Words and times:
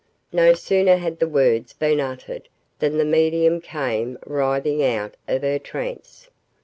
No 0.31 0.55
sooner 0.55 0.97
had 0.97 1.19
the 1.19 1.27
words 1.27 1.73
been 1.73 1.99
uttered 1.99 2.49
than 2.79 2.97
the 2.97 3.05
medium 3.05 3.61
came 3.61 4.17
writhing 4.25 4.83
out 4.83 5.13
of 5.27 5.43
her 5.43 5.59
trance. 5.59 6.27